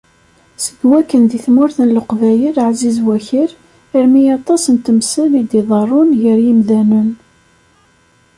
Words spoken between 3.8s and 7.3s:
armi aṭas n temsal i iḍerrun gar yimdanen.